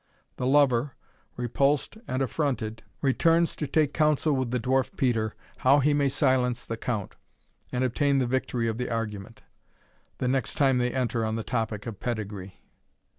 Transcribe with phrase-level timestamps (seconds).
[0.37, 0.95] The lover,
[1.37, 6.65] repulsed and affronted, returns to take counsel with the Dwarf Peter, how he may silence
[6.65, 7.13] the count,
[7.71, 9.43] and obtain the victory in the argument,
[10.17, 12.63] the next time they enter on the topic of pedigree.